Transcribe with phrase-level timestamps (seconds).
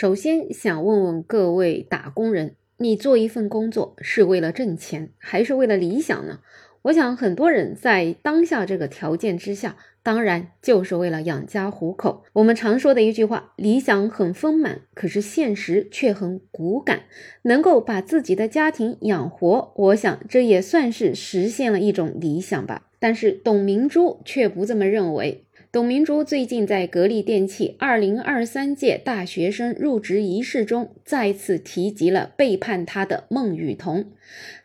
[0.00, 6.40] 首先想问问各位打工人，你做一份工作是为了挣钱，还是为了理想呢？
[6.84, 12.24] 我想很多人在当下这个条件之下，当然就是为了养家糊口。
[12.32, 17.02] 我们常说的一句话：理想很丰满，可是现实却很骨感。
[17.42, 22.86] 能够把自己的家庭养活，我想这也算是实现了一种理想吧。
[22.98, 25.44] 但是董明珠却不这么认为。
[25.72, 34.06] 董明珠最近在格力电器二零二三届大学生入职仪式中，再次提及了背叛她的孟雨桐。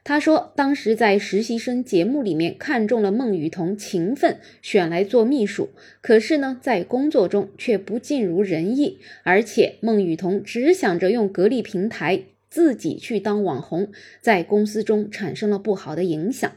[0.04, 5.70] 她说，当时在实习生节目里面看中了孟雨桐勤奋，选来做秘书。
[6.02, 13.90] 可是呢，在工作中却不尽如人意，而且孟雨桐只想着用格力平台自己去当网红，
[14.22, 16.52] 在公司中产生了不好的影响。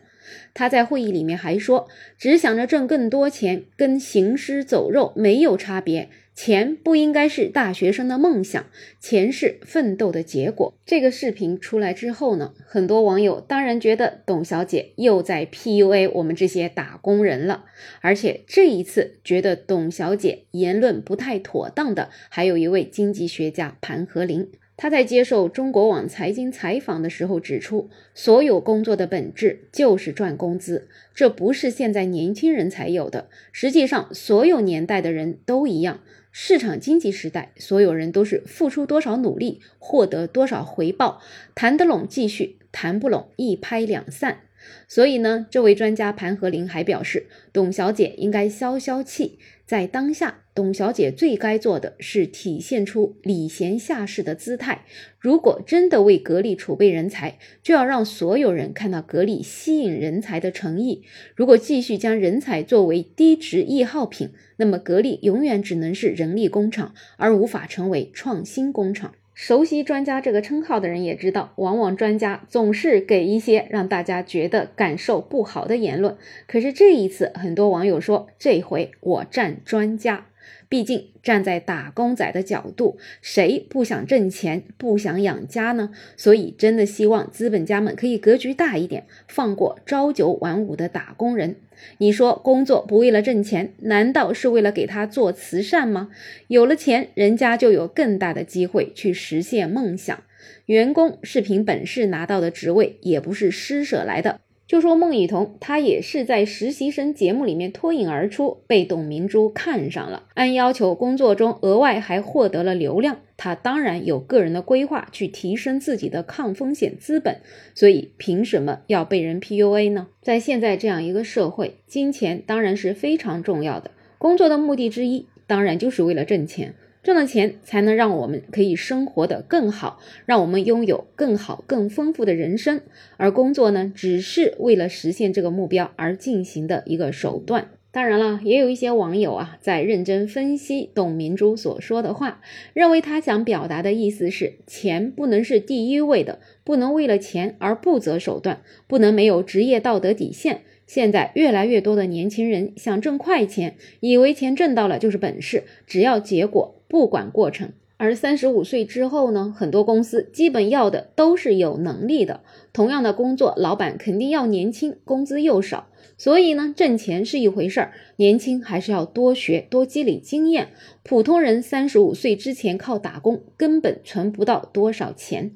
[0.55, 6.09] 他在会议里面还说，只想着挣更多钱，跟行尸走肉没有差别。
[6.35, 8.67] 钱不应该是大学生的梦想，
[9.01, 10.73] 钱是奋斗的结果。
[10.87, 17.65] 这个视频出来之后呢，很多网友当然觉得董小姐又在 PUA 我们这些打工人了。
[18.03, 24.49] 而且这一次觉得董小姐言论不太妥当的，还有一位经济学家盘和林。
[24.81, 35.99] 他在接受中国网财经采访的时候指出，所有工作的本质就是赚工资，这不是现在年轻人才有的，实际上所有年代的人都一样。
[36.31, 41.21] 市场经济时代，所有人都是付出多少努力，获得多少回报，
[41.57, 44.43] 谈得拢继续，谈不拢一拍两散。
[44.87, 49.39] 所以呢，这位专家盘和林还表示，董小姐应该消消气。
[49.67, 54.87] 在当下，董小姐最该做的是体现出礼贤下士的姿态。
[55.19, 61.03] 如果真的为格力储备人才，就要让所有人看到格力吸引人才的诚意。
[61.37, 69.13] 如果继续将人才作为低值易耗品，那么格力永远只能是人力工厂，而无法成为创新工厂。
[69.41, 76.17] 熟悉专家这个称号的人也知道，往往专家总是给一些让大家觉得感受不好的言论。
[76.49, 80.27] 可是这一次，很多网友说，这回我站专家。
[80.69, 85.91] 毕竟站在打工仔的角度，谁不想挣钱、不想养家呢？
[86.17, 91.57] 所以真的希望资本家们可以格局大一点，放过朝九晚五的打工人。
[91.99, 96.11] 你说工作不为了挣钱，难道是为了给他做慈善吗？
[96.49, 100.23] 有了钱，人家就有更大的机会去实现梦想。
[100.67, 104.41] 员工是凭本事拿到的职位，也不是施舍来的。
[104.69, 110.25] 就说孟雨桐，她也是在实习生节目里面脱颖而出，被董明珠看上了。
[110.35, 117.39] 按要求，工作中额外还获得了流量，她当然有个人的规划去提升自己的抗风险资本。
[117.75, 120.09] 所以，凭什么要被人 PUA 呢？
[120.21, 123.91] 在现在这样一个社会，金钱当然是非常重要的。
[124.19, 126.75] 工作的目的之一，当然就是为了挣钱。
[127.03, 132.81] 挣了钱才能让我们可以生活的更好，让我们拥有更好、更丰富的人生。
[133.17, 137.71] 而工作呢，只是为了实现这个目标而进行的一个手段。
[137.91, 142.43] 当然了，也有一些网友啊，在认真分析董明珠所说的话，
[142.75, 150.63] 认为他想表达的意思是，钱不能是第一位的，不能为了钱而不择手段，不能没有职业道德底线。
[150.89, 157.73] 现在越来越多的年轻人想挣快钱，以为钱挣到了就是本事，只要结果，不管过程。
[157.99, 162.41] 而三十五岁之后呢，很多公司基本要的都是有能力的。
[162.73, 165.89] 同样的工作，老板肯定要年轻，工资又少。
[166.17, 170.69] 所以呢，挣钱是一回事儿，年轻还是要多学多积累经验。
[171.03, 175.51] 普通人三十五岁之前靠打工，根本存不到多少钱。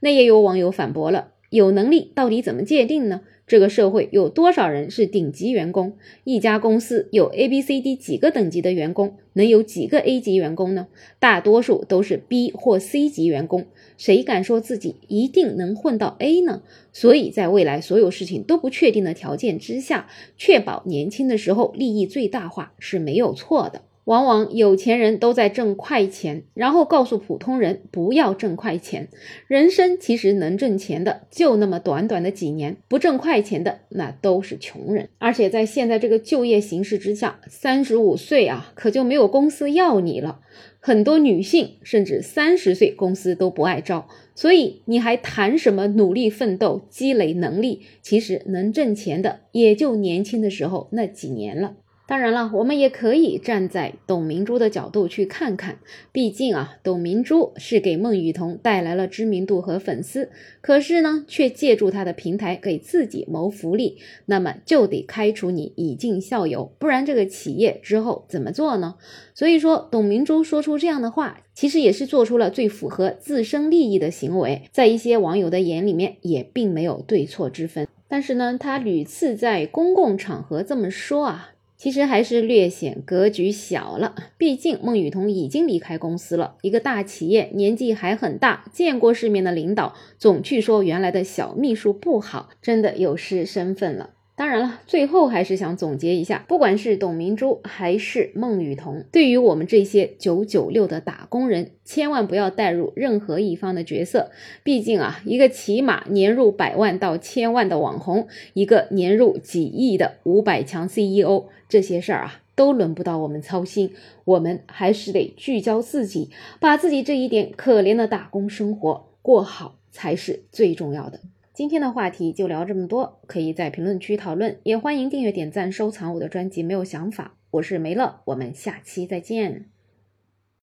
[0.00, 3.20] 那也有网友反驳了：有能力到底怎么界定呢？
[3.46, 5.96] 这个社会有多少人是顶级员工？
[6.24, 10.88] 一家公司有 A、B、C、D 几个等级的员工，能有几个 A 级员工呢？
[11.20, 13.66] 大多数都是 B 或 C 级员工，
[13.96, 16.62] 谁敢说自己一定能混到 A 呢？
[16.92, 23.82] 所以在未来所有事情都不确定的条件之下，确保年轻的时候利益最大化是没有错的。
[24.04, 29.08] 往往有钱人都在挣快钱，然后告诉普通人不要挣快钱。
[29.46, 35.08] 人生其实能挣钱的就那么短短的几年，不挣快钱的那都是穷人。
[35.18, 40.40] 而且在现在这个就业形势之下，三十五岁啊，可就没有公司要你了。
[40.80, 47.80] 很多女性甚至三十岁公司都不爱招，所以你还谈什么努力奋斗、积累能力？
[48.02, 51.76] 其实能挣钱的也就年轻的时候那几年了。
[52.06, 55.78] 当然了，我们也可以站在董明珠的角度去看看，
[56.12, 60.30] 毕竟啊，董明珠是给孟羽童带来了知名度和粉丝，
[60.60, 63.96] 可是呢，却借助他的平台给自己谋福利，
[64.26, 68.96] 那么就得开除你以儆效尤，不然这个企业之后怎么做呢？
[69.34, 77.88] 所以说，董明珠说出这样的话，其实也是做出了最符合自身利益的行为，在一些网友的眼里面，也并没有对错之分。
[78.06, 81.52] 但是呢，他屡次在公共场合这么说啊。
[81.84, 94.13] 其实还是略显格局小了，毕竟孟雨桐已经离开公司了，一个大企业，年纪还很大，见过世面的领导，总去说原来的小秘书不好，真的有失身份了。
[94.36, 104.32] 当然了，最后还是想总结一下，不管是董明珠还是孟雨桐，对于我们这些九九六的打工人，千万不要带入任何一方的角色。
[104.64, 113.92] 毕竟啊，一个起码年入百万到千万的网红，一个年入几亿的五百强 CEO，这些事儿啊，都轮不到我们操心。
[114.24, 121.20] 我们还是得聚焦自己，把自己这一点可怜的打工生活过好，才是最重要的。
[121.54, 126.64] 今天的话题就聊这么多，可以在评论区讨论，也欢迎订阅、点赞、收藏我的专辑。
[126.64, 129.66] 没有想法，我是梅乐，我们下期再见。